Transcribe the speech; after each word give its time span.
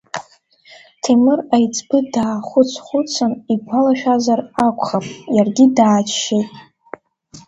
Ҭемыр 1.01 1.39
Аиҵбы, 1.55 1.97
даахәыц-хәыцын, 2.13 3.31
игәалашәазар 3.53 4.39
акәхап, 4.65 5.05
иаргьы 5.35 5.65
дааччеит. 5.75 6.49